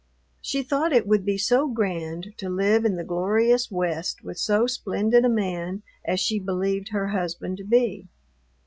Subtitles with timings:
[0.41, 4.65] She thought it would be so grand to live in the glorious West with so
[4.65, 8.07] splendid a man as she believed her husband to be.